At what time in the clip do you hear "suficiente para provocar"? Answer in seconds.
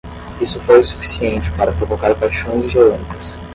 0.83-2.15